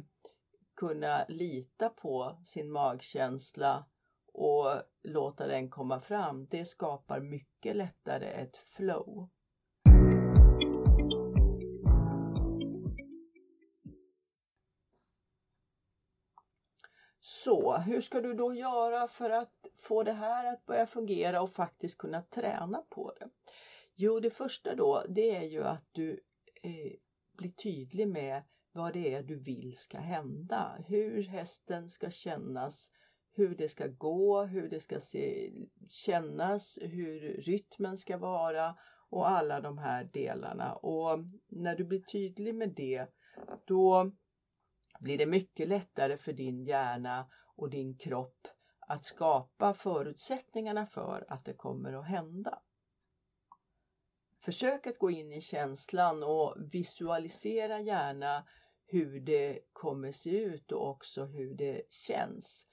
kunna 0.75 1.25
lita 1.27 1.89
på 1.89 2.38
sin 2.46 2.72
magkänsla 2.72 3.86
och 4.34 4.82
låta 5.03 5.48
den 5.48 5.70
komma 5.70 6.00
fram, 6.00 6.48
det 6.50 6.65
skapar 6.65 7.20
mycket 7.20 7.75
lättare 7.75 8.25
ett 8.25 8.58
flow. 8.58 9.29
Så 17.20 17.77
hur 17.77 18.01
ska 18.01 18.22
du 18.22 18.34
då 18.34 18.53
göra 18.53 19.08
för 19.08 19.29
att 19.29 19.67
få 19.79 20.03
det 20.03 20.13
här 20.13 20.53
att 20.53 20.65
börja 20.65 20.86
fungera 20.86 21.41
och 21.41 21.53
faktiskt 21.53 21.98
kunna 21.98 22.22
träna 22.22 22.84
på 22.89 23.13
det? 23.20 23.29
Jo, 23.95 24.19
det 24.19 24.29
första 24.29 24.75
då, 24.75 25.05
det 25.09 25.35
är 25.35 25.43
ju 25.43 25.63
att 25.63 25.85
du 25.91 26.12
eh, 26.63 26.93
blir 27.38 27.51
tydlig 27.51 28.07
med 28.07 28.43
vad 28.71 28.93
det 28.93 29.13
är 29.13 29.23
du 29.23 29.35
vill 29.35 29.77
ska 29.77 29.97
hända. 29.97 30.77
Hur 30.88 31.23
hästen 31.23 31.89
ska 31.89 32.09
kännas, 32.09 32.91
hur 33.31 33.55
det 33.55 33.69
ska 33.69 33.88
gå, 33.88 34.43
hur 34.43 34.69
det 34.69 34.79
ska 34.79 35.00
se, 35.00 35.53
kännas, 35.89 36.79
hur 36.81 37.19
rytmen 37.19 37.97
ska 37.97 38.17
vara 38.17 38.75
och 39.09 39.29
alla 39.29 39.62
de 39.62 39.77
här 39.77 40.03
delarna. 40.13 40.73
Och 40.73 41.19
när 41.47 41.75
du 41.75 41.83
blir 41.83 42.01
tydlig 42.01 42.55
med 42.55 42.69
det, 42.69 43.07
då 43.65 44.12
blir 45.00 45.17
det 45.17 45.25
mycket 45.25 45.67
lättare 45.67 46.17
för 46.17 46.33
din 46.33 46.63
hjärna 46.63 47.27
och 47.55 47.69
din 47.69 47.97
kropp 47.97 48.47
att 48.79 49.05
skapa 49.05 49.73
förutsättningarna 49.73 50.85
för 50.85 51.25
att 51.27 51.45
det 51.45 51.53
kommer 51.53 51.93
att 51.93 52.07
hända. 52.07 52.62
Försök 54.45 54.88
att 54.88 54.97
gå 54.97 55.12
in 55.12 55.33
i 55.33 55.41
känslan 55.41 56.23
och 56.23 56.55
visualisera 56.71 57.79
gärna 57.79 58.47
hur 58.85 59.19
det 59.19 59.59
kommer 59.73 60.12
se 60.12 60.29
ut 60.29 60.71
och 60.71 60.89
också 60.89 61.25
hur 61.25 61.55
det 61.55 61.81
känns. 61.89 62.67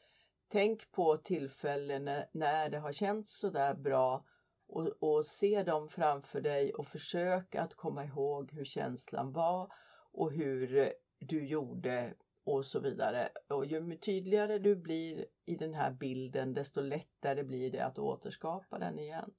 Tänk 0.48 0.92
på 0.92 1.16
tillfällen 1.16 2.24
när 2.32 2.68
det 2.68 2.78
har 2.78 2.92
känts 2.92 3.38
sådär 3.38 3.74
bra 3.74 4.24
och, 4.68 4.88
och 5.00 5.26
se 5.26 5.62
dem 5.62 5.88
framför 5.88 6.40
dig 6.40 6.74
och 6.74 6.86
försök 6.86 7.54
att 7.54 7.74
komma 7.74 8.04
ihåg 8.04 8.52
hur 8.52 8.64
känslan 8.64 9.32
var 9.32 9.72
och 10.12 10.32
hur 10.32 10.92
du 11.18 11.46
gjorde 11.46 12.14
och 12.44 12.66
så 12.66 12.80
vidare. 12.80 13.28
Och 13.48 13.66
ju 13.66 13.96
tydligare 13.96 14.58
du 14.58 14.76
blir 14.76 15.26
i 15.46 15.56
den 15.56 15.74
här 15.74 15.90
bilden 15.90 16.54
desto 16.54 16.80
lättare 16.80 17.42
blir 17.42 17.70
det 17.70 17.80
att 17.80 17.98
återskapa 17.98 18.78
den 18.78 18.98
igen. 18.98 19.30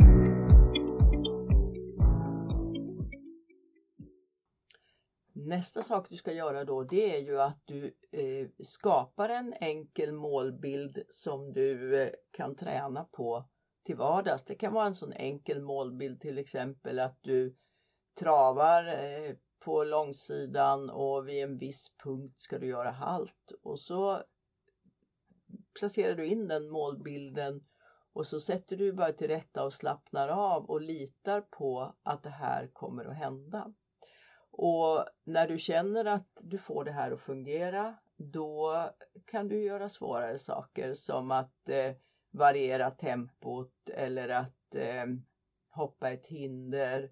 Nästa 5.52 5.84
sak 5.84 6.10
du 6.10 6.18
ska 6.18 6.34
göra 6.34 6.66
då 6.66 6.84
det 6.84 7.16
är 7.16 7.20
ju 7.20 7.42
att 7.42 7.62
du 7.66 7.96
eh, 8.12 8.48
skapar 8.64 9.30
en 9.30 9.54
enkel 9.54 10.14
målbild 10.14 11.04
som 11.10 11.54
du 11.54 12.02
eh, 12.02 12.10
kan 12.32 12.56
träna 12.56 13.04
på 13.04 13.50
till 13.86 13.96
vardags. 13.96 14.46
Det 14.46 14.56
kan 14.56 14.74
vara 14.74 14.86
en 14.86 14.96
sån 14.96 15.14
enkel 15.14 15.62
målbild 15.62 16.22
till 16.22 16.38
exempel 16.38 17.00
att 17.00 17.18
du 17.22 17.56
travar 18.20 18.88
eh, 18.88 19.36
på 19.60 19.84
långsidan 19.84 20.90
och 20.90 21.28
vid 21.28 21.44
en 21.44 21.58
viss 21.58 21.92
punkt 22.04 22.42
ska 22.42 22.60
du 22.60 22.68
göra 22.68 22.92
halt 22.92 23.52
och 23.64 23.80
så 23.80 24.24
placerar 25.80 26.16
du 26.16 26.26
in 26.26 26.48
den 26.48 26.70
målbilden 26.70 27.68
och 28.14 28.28
så 28.28 28.40
sätter 28.40 28.78
du 28.78 28.94
bara 28.94 29.14
till 29.14 29.28
rätta 29.28 29.64
och 29.64 29.74
slappnar 29.74 30.30
av 30.30 30.66
och 30.66 30.82
litar 30.82 31.42
på 31.42 31.96
att 32.04 32.24
det 32.24 32.30
här 32.30 32.68
kommer 32.74 33.06
att 33.06 33.18
hända. 33.18 33.74
Och 34.52 35.06
när 35.24 35.48
du 35.48 35.60
känner 35.60 36.06
att 36.06 36.38
du 36.42 36.58
får 36.58 36.84
det 36.84 36.92
här 36.92 37.12
att 37.12 37.22
fungera 37.22 37.96
då 38.18 38.90
kan 39.26 39.48
du 39.48 39.64
göra 39.64 39.90
svårare 39.90 40.38
saker 40.38 40.94
som 40.94 41.32
att 41.32 41.70
eh, 41.70 41.94
variera 42.32 42.92
tempot 42.92 43.90
eller 43.90 44.30
att 44.30 44.76
eh, 44.76 45.06
hoppa 45.70 46.12
ett 46.12 46.28
hinder 46.28 47.12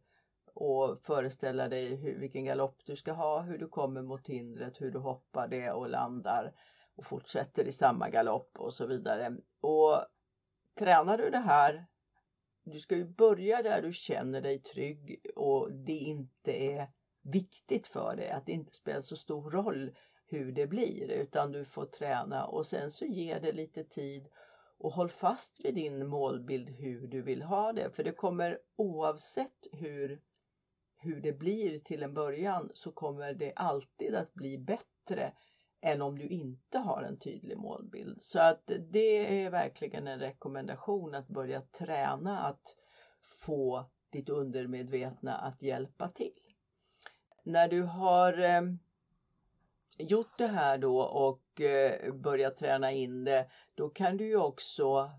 och 0.54 1.02
föreställa 1.04 1.68
dig 1.68 1.96
hur, 1.96 2.20
vilken 2.20 2.46
galopp 2.46 2.82
du 2.86 2.96
ska 2.96 3.12
ha, 3.12 3.42
hur 3.42 3.58
du 3.58 3.68
kommer 3.68 4.02
mot 4.02 4.28
hindret, 4.28 4.82
hur 4.82 4.92
du 4.92 5.00
hoppar 5.00 5.48
det 5.48 5.72
och 5.72 5.90
landar 5.90 6.54
och 6.96 7.06
fortsätter 7.06 7.68
i 7.68 7.72
samma 7.72 8.10
galopp 8.10 8.60
och 8.60 8.74
så 8.74 8.86
vidare. 8.86 9.38
Och 9.62 10.06
tränar 10.80 11.18
du 11.18 11.30
det 11.30 11.38
här, 11.38 11.86
du 12.64 12.80
ska 12.80 12.96
ju 12.96 13.06
börja 13.06 13.64
där 13.64 13.82
du 13.82 13.94
känner 13.94 14.42
dig 14.42 14.60
trygg 14.62 15.26
och 15.36 15.72
det 15.72 15.98
inte 15.98 16.64
är 16.64 16.88
viktigt 17.22 17.88
för 17.88 18.16
dig, 18.16 18.30
att 18.30 18.46
det 18.46 18.52
inte 18.52 18.74
spelar 18.76 19.02
så 19.02 19.16
stor 19.16 19.50
roll 19.50 19.92
hur 20.26 20.52
det 20.52 20.66
blir 20.66 21.12
utan 21.12 21.52
du 21.52 21.64
får 21.66 21.86
träna 21.86 22.46
och 22.46 22.66
sen 22.66 22.92
så 22.92 23.06
ger 23.06 23.40
det 23.40 23.52
lite 23.52 23.84
tid 23.84 24.28
och 24.78 24.92
håll 24.92 25.10
fast 25.10 25.66
vid 25.66 25.74
din 25.74 26.08
målbild 26.08 26.70
hur 26.70 27.08
du 27.08 27.22
vill 27.22 27.42
ha 27.42 27.72
det 27.72 27.90
för 27.96 28.04
det 28.04 28.12
kommer 28.12 28.58
oavsett 28.76 29.68
hur, 29.72 30.20
hur 30.98 31.22
det 31.22 31.32
blir 31.32 31.78
till 31.78 32.04
en 32.04 32.14
början 32.14 32.70
så 32.74 32.92
kommer 32.92 33.34
det 33.34 33.52
alltid 33.56 34.16
att 34.16 34.34
bli 34.34 34.58
bättre 34.58 35.32
än 35.82 36.02
om 36.02 36.18
du 36.18 36.28
inte 36.28 36.78
har 36.78 37.04
en 37.04 37.18
tydlig 37.18 37.58
målbild. 37.58 38.18
Så 38.22 38.40
att 38.40 38.72
det 38.80 39.44
är 39.46 39.50
verkligen 39.50 40.08
en 40.08 40.20
rekommendation 40.20 41.14
att 41.14 41.28
börja 41.28 41.62
träna 41.62 42.42
att 42.42 42.76
få 43.22 43.86
ditt 44.10 44.30
undermedvetna 44.30 45.36
att 45.36 45.62
hjälpa 45.62 46.08
till 46.08 46.49
när 47.44 47.68
du 47.68 47.84
har 47.84 48.40
eh, 48.40 48.62
gjort 49.98 50.38
det 50.38 50.48
här 50.48 50.78
då 50.78 51.02
och 51.02 51.62
eh, 51.62 52.14
börjat 52.14 52.58
träna 52.58 52.92
in 52.92 53.24
det, 53.24 53.50
då 53.76 53.90
kan 53.90 54.18
du 54.18 54.28
ju 54.28 54.38
också 54.38 55.12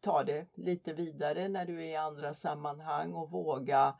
ta 0.00 0.24
det 0.24 0.46
lite 0.54 0.92
vidare 0.92 1.48
när 1.48 1.66
du 1.66 1.84
är 1.84 1.90
i 1.90 1.96
andra 1.96 2.34
sammanhang 2.34 3.12
och 3.12 3.30
våga, 3.30 3.94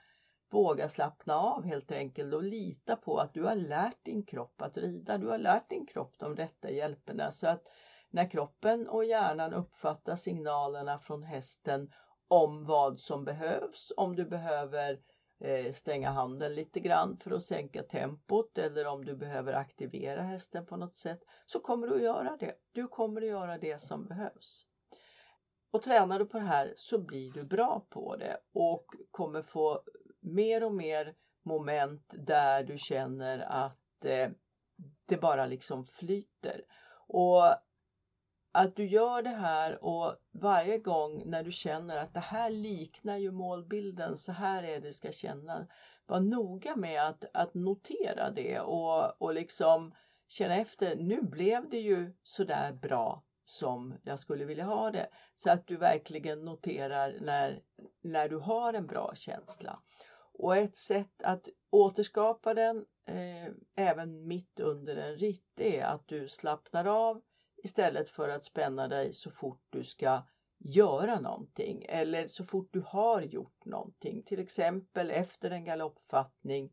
våga 0.50 0.88
slappna 0.88 1.37
av 1.37 1.64
helt 1.64 1.92
enkelt 1.92 2.35
och 2.35 2.42
lita 2.42 2.97
på 2.97 3.18
att 3.18 3.35
du 3.35 3.42
har 3.42 3.56
lärt 3.56 4.04
din 4.04 4.23
kropp 4.23 4.62
att 4.62 4.76
rida. 4.76 5.18
Du 5.18 5.26
har 5.26 5.38
lärt 5.38 5.68
din 5.68 5.87
kropp 5.87 6.14
de 6.18 6.37
rätta 6.37 6.71
hjälperna 6.71 7.30
så 7.30 7.47
att 7.47 7.68
när 8.11 8.30
kroppen 8.30 8.88
och 8.88 9.04
hjärnan 9.04 9.52
uppfattar 9.52 10.16
signalerna 10.16 10.99
från 10.99 11.23
hästen 11.23 11.90
om 12.28 12.66
vad 12.66 13.00
som 13.00 13.25
behövs, 13.25 13.92
om 13.97 14.16
du 14.16 14.25
behöver 14.25 14.92
Eh, 14.92 15.12
Eh, 15.44 15.72
stänga 15.72 16.11
handen 16.11 16.54
lite 16.54 16.80
grann 16.80 17.16
för 17.16 17.30
att 17.30 17.42
sänka 17.42 17.82
tempot 17.82 18.58
eller 18.58 18.87
om 18.87 19.04
du 19.04 19.16
behöver 19.16 19.52
aktivera 19.52 20.22
hästen 20.22 20.66
på 20.66 20.76
något 20.76 20.96
sätt 20.96 21.20
så 21.46 21.61
kommer 21.61 21.87
du 21.87 21.94
att 21.94 22.02
göra 22.02 22.37
det. 22.37 22.54
Du 22.72 22.88
kommer 22.88 23.22
att 23.22 23.28
göra 23.28 23.58
det 23.58 23.80
som 23.80 24.06
behövs. 24.06 24.66
Och 25.70 25.82
tränar 25.82 26.18
du 26.18 26.26
på 26.26 26.38
det 26.38 26.44
här 26.44 26.72
så 26.76 26.99
blir 26.99 27.32
du 27.32 27.44
bra 27.44 27.87
på 27.90 28.16
det 28.16 28.37
och 28.52 28.87
kommer 29.11 29.42
få 29.42 29.82
mer 30.20 30.64
och 30.64 30.75
mer 30.75 31.14
moment 31.42 32.14
där 32.18 32.64
du 32.64 32.78
känner 32.78 33.38
att 33.38 34.04
eh, 34.04 34.30
det 35.06 35.16
bara 35.16 35.46
liksom 35.46 35.84
flyter. 35.84 36.64
Och 37.08 37.44
att 38.52 38.76
du 38.76 38.87
gör 38.87 39.23
det 39.23 39.30
här 39.30 39.85
och 39.85 40.16
varje 40.32 40.78
gång 40.78 41.23
när 41.26 41.42
du 41.42 41.52
känner 41.52 41.97
att 41.97 42.14
det 42.14 42.21
här 42.21 42.50
liknar 42.50 43.16
ju 43.16 43.30
målbilden, 43.30 44.18
så 44.18 44.32
här 44.32 44.62
är 44.62 44.73
det 44.73 44.87
du 44.87 44.92
ska 44.92 45.12
känna. 45.12 45.66
Var 46.06 46.21
noga 46.21 46.76
med 46.76 47.09
att, 47.09 47.25
att 47.35 47.54
notera 47.54 48.30
det 48.30 48.61
och, 48.61 49.23
och 49.23 49.35
liksom 49.35 49.94
känna 50.28 50.54
efter, 50.54 50.97
nu 50.97 51.23
blev 51.23 51.71
det 51.71 51.80
ju 51.80 52.12
sådär 52.23 52.73
bra 52.73 53.23
som 53.44 53.94
jag 54.02 54.18
skulle 54.18 54.44
vilja 54.44 54.64
ha 54.64 54.90
det. 54.90 55.09
Så 55.37 55.50
att 55.50 55.66
du 55.66 55.76
verkligen 55.76 56.44
noterar 56.44 57.16
när, 57.21 57.62
när 58.02 58.28
du 58.28 58.37
har 58.37 58.73
en 58.73 58.87
bra 58.87 59.12
känsla. 59.14 59.82
Och 60.32 60.56
ett 60.56 60.76
sätt 60.76 61.23
att 61.23 61.49
återskapa 61.71 62.54
den 62.54 62.85
eh, 63.06 63.52
även 63.76 64.26
mitt 64.26 64.61
under 64.61 64.97
en 64.97 65.16
ritt 65.16 65.61
är 65.61 65.85
att 65.85 66.09
du 66.09 66.28
slappnar 66.28 66.85
av 66.85 67.23
istället 67.62 68.11
för 68.11 68.28
att 68.28 68.45
spänna 68.45 68.88
dig 68.88 69.12
så 69.12 69.31
fort 69.31 69.62
du 69.71 69.85
ska 69.85 70.23
göra 70.59 71.21
någonting 71.21 71.85
eller 71.88 72.26
så 72.26 72.45
fort 72.45 72.69
du 72.73 72.83
har 72.87 73.23
gjort 73.23 73.64
någonting. 73.64 74.23
Till 74.23 74.40
exempel 74.40 75.11
efter 75.11 75.50
en 75.50 75.64
galoppfattning 75.64 76.73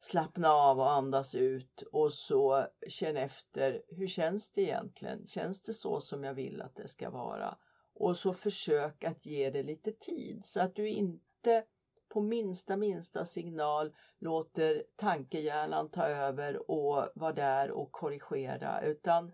slappna 0.00 0.52
av 0.52 0.80
och 0.80 0.90
andas 0.90 1.34
ut 1.34 1.82
och 1.92 2.12
så 2.12 2.66
känn 2.88 3.16
efter 3.16 3.82
hur 3.88 4.08
känns 4.08 4.52
det 4.52 4.62
egentligen? 4.62 5.26
Känns 5.26 5.62
det 5.62 5.72
så 5.72 6.00
som 6.00 6.24
jag 6.24 6.34
vill 6.34 6.62
att 6.62 6.74
det 6.74 6.88
ska 6.88 7.10
vara? 7.10 7.58
Och 7.94 8.16
så 8.16 8.32
försök 8.32 9.04
att 9.04 9.26
ge 9.26 9.50
det 9.50 9.62
lite 9.62 9.92
tid 9.92 10.40
så 10.44 10.60
att 10.60 10.74
du 10.74 10.88
inte 10.88 11.64
på 12.08 12.20
minsta 12.20 12.76
minsta 12.76 13.24
signal 13.24 13.94
låter 14.18 14.84
tankehjärnan 14.96 15.90
ta 15.90 16.06
över 16.06 16.70
och 16.70 17.08
vara 17.14 17.32
där 17.32 17.70
och 17.70 17.92
korrigera 17.92 18.82
utan 18.82 19.32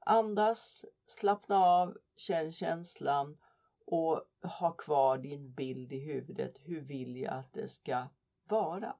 andas, 0.00 0.84
slappna 1.06 1.64
av, 1.64 1.96
känn 2.16 2.52
känslan 2.52 3.38
och 3.86 4.22
ha 4.58 4.72
kvar 4.72 5.18
din 5.18 5.52
bild 5.52 5.92
i 5.92 5.98
huvudet. 5.98 6.58
Hur 6.58 6.80
vill 6.80 7.16
jag 7.16 7.32
att 7.32 7.52
det 7.52 7.68
ska 7.68 8.08
vara? 8.48 8.96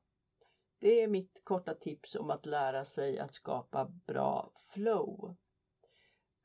Det 0.80 1.02
är 1.02 1.08
mitt 1.08 1.40
korta 1.44 1.74
tips 1.74 2.14
om 2.14 2.30
att 2.30 2.46
lära 2.46 2.84
sig 2.84 3.18
att 3.18 3.34
skapa 3.34 3.84
bra 4.06 4.52
flow. 4.72 5.36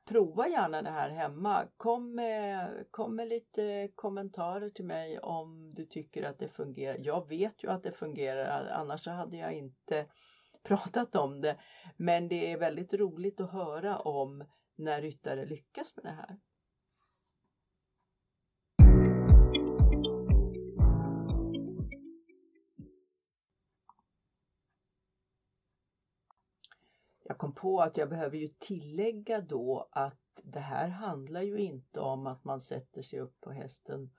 Prova 0.05 0.47
gärna 0.47 0.81
det 0.81 0.89
här 0.89 1.09
hemma. 1.09 1.67
Kom 1.77 2.15
med, 2.15 2.85
kom 2.91 3.15
med 3.15 3.27
lite 3.27 3.89
kommentarer 3.95 4.69
till 4.69 4.85
mig 4.85 5.19
om 5.19 5.73
du 5.75 5.85
tycker 5.85 6.23
att 6.23 6.39
det 6.39 6.47
fungerar. 6.47 6.97
Jag 6.99 7.27
vet 7.27 7.63
ju 7.63 7.71
att 7.71 7.83
det 7.83 7.91
fungerar, 7.91 8.67
annars 8.67 9.03
så 9.03 9.11
hade 9.11 9.37
jag 9.37 9.53
inte 9.53 10.05
pratat 10.65 11.15
om 11.15 11.41
det. 11.41 11.59
Men 11.97 12.27
det 12.27 12.51
är 12.51 12.57
väldigt 12.57 12.93
roligt 12.93 13.41
att 13.41 13.51
höra 13.51 13.99
om 13.99 14.45
när 14.75 15.01
ryttare 15.01 15.45
lyckas 15.45 15.95
med 15.95 16.05
det 16.05 16.11
här. 16.11 16.37
Jag 27.27 27.37
kom 27.37 27.55
på 27.55 27.81
att 27.81 27.97
jag 27.97 28.09
behöver 28.09 28.37
ju 28.37 28.47
tillägga 28.47 29.41
då 29.41 29.89
att 29.91 30.21
det 30.43 30.59
här 30.59 30.87
handlar 30.87 31.41
ju 31.41 31.57
inte 31.57 31.99
om 31.99 32.27
att 32.27 32.43
man 32.43 32.61
sätter 32.61 33.01
sig 33.01 33.19
upp 33.19 33.41
på 33.41 33.51
hästen 33.51 34.09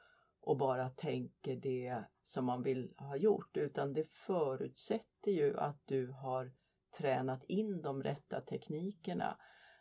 och 0.46 0.56
bara 0.56 0.88
tänker 0.88 1.56
det 1.56 2.04
som 2.22 2.44
man 2.44 2.62
vill 2.62 2.94
ha 2.98 3.16
gjort 3.16 3.56
utan 3.56 3.92
det 3.92 4.12
förutsätter 4.12 5.30
ju 5.30 5.58
att 5.58 5.80
du 5.84 6.06
har 6.06 6.52
tränat 6.98 7.44
in 7.44 7.82
de 7.82 8.02
rätta 8.02 8.40
teknikerna. 8.40 9.38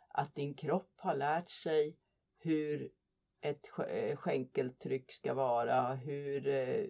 Att 0.08 0.34
din 0.34 0.54
kropp 0.54 0.92
har 0.96 1.14
lärt 1.14 1.50
sig 1.50 1.96
hur 2.38 2.90
ett 3.40 3.60
eh, 3.88 4.16
skänkeltryck 4.16 5.12
ska 5.12 5.34
vara, 5.34 5.94
hur 5.94 6.46
eh, 6.46 6.84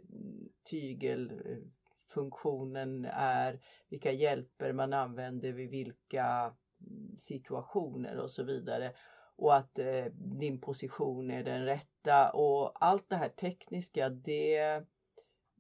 tygelfunktionen 0.71 3.05
är, 3.13 3.61
vilka 3.89 4.13
hjälper 4.13 4.73
man 4.73 4.93
använder 4.93 5.53
vid 5.53 5.71
vilka 5.71 6.57
mm, 6.81 7.17
situationer 7.17 8.19
och 8.19 8.31
så 8.31 8.45
vidare. 8.45 8.93
Och 9.37 9.57
att 9.57 9.79
eh, 9.79 10.05
din 10.15 10.61
position 10.61 11.31
är 11.31 11.45
den 11.45 11.65
rätta 11.65 12.31
och 12.31 12.85
allt 12.85 13.09
det 13.09 13.17
här 13.17 13.29
tekniska 13.29 14.09
det, 14.09 14.83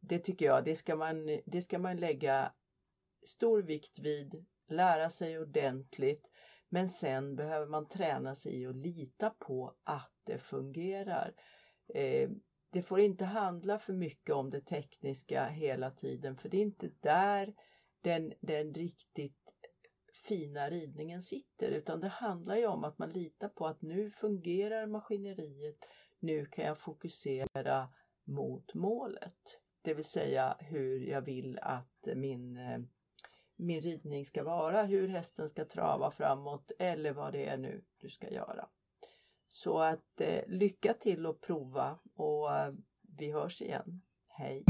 det 0.01 0.19
tycker 0.19 0.47
jag 0.47 0.65
det 0.65 0.75
ska, 0.75 0.97
man, 0.97 1.41
det 1.47 1.63
ska 1.63 1.79
man 1.79 1.97
lägga 1.97 2.53
stor 3.27 3.63
vikt 3.63 3.99
vid, 3.99 4.47
lära 4.69 5.11
sig 5.11 5.39
ordentligt 5.39 6.31
men 6.69 6.91
sen 6.91 7.37
behöver 7.37 7.67
man 7.67 7.89
träna 7.89 8.35
sig 8.35 8.63
i 8.63 8.67
att 8.67 8.77
lita 8.77 9.31
på 9.31 9.75
att 9.85 10.13
det 10.25 10.39
fungerar. 10.39 11.35
Eh, 11.95 12.31
det 12.71 12.83
får 12.83 13.01
inte 13.01 13.25
handla 13.25 13.79
för 13.79 13.93
mycket 13.93 14.35
om 14.35 14.51
det 14.51 14.61
tekniska 14.61 15.47
hela 15.47 15.91
tiden 15.91 16.37
för 16.37 16.49
det 16.49 16.57
är 16.57 16.63
inte 16.63 16.91
där 17.01 17.55
den, 18.01 18.33
den 18.41 18.75
riktigt 18.75 19.56
fina 20.29 20.71
ridningen 20.71 21.23
sitter 21.23 21.71
utan 21.71 22.01
det 22.01 22.09
handlar 22.09 22.57
ju 22.57 22.67
om 22.67 22.85
att 22.85 22.99
man 22.99 23.13
litar 23.13 23.49
på 23.49 23.67
att 23.67 23.83
nu 23.83 24.11
fungerar 24.11 24.87
maskineriet, 24.87 25.89
nu 26.19 26.47
kan 26.47 26.65
jag 26.65 26.79
fokusera 26.79 27.89
mot 28.25 28.75
målet. 28.75 29.61
Det 29.83 29.95
vill 29.95 30.05
säga 30.05 30.57
hur 30.61 31.01
jag 31.01 31.21
vill 31.21 31.59
att 31.59 32.09
min, 32.15 32.57
eh, 32.57 32.79
min 33.57 33.81
ridning 33.81 34.27
ska 34.27 34.45
vara, 34.45 34.83
hur 34.83 35.09
hästen 35.09 35.49
ska 35.49 35.65
trava 35.65 36.11
framåt 36.11 36.73
eller 36.79 37.13
vad 37.13 37.33
det 37.33 37.47
är 37.47 37.57
nu 37.57 37.85
du 37.97 38.11
ska 38.11 38.31
göra. 38.31 38.69
Så 39.49 39.79
att 39.79 40.21
eh, 40.21 40.43
lycka 40.47 40.95
till 40.95 41.27
och 41.27 41.41
prova 41.41 41.99
och 42.15 42.57
eh, 42.57 42.75
vi 43.19 43.33
hörs 43.33 43.63
igen. 43.63 44.03
Hej! 44.29 44.65